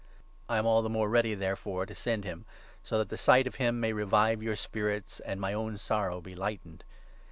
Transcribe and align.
I 0.49 0.57
am 0.57 0.65
all 0.65 0.81
the 0.81 0.89
more 0.89 1.07
ready, 1.07 1.35
there 1.35 1.51
28 1.55 1.57
fore, 1.59 1.85
to 1.85 1.93
send 1.93 2.23
him, 2.23 2.47
so 2.81 2.97
that 2.97 3.09
the 3.09 3.19
sight 3.19 3.45
of 3.45 3.57
him 3.57 3.79
may 3.79 3.93
revive 3.93 4.41
your 4.41 4.55
spirits 4.55 5.19
and 5.19 5.39
my 5.39 5.53
own 5.53 5.77
sorrow 5.77 6.21
be 6.21 6.33
lightened. 6.33 6.83